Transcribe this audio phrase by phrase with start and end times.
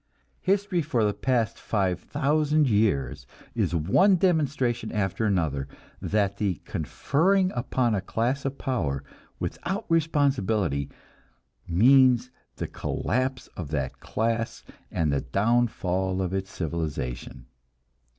[0.41, 5.67] History for the past five thousand years is one demonstration after another
[6.01, 9.03] that the conferring upon a class of power
[9.39, 10.89] without responsibility
[11.67, 17.45] means the collapse of that class and the downfall of its civilization.